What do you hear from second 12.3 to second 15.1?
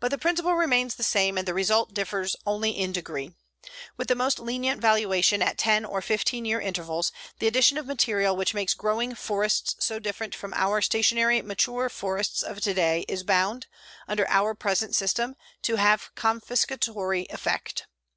of today is bound, under our present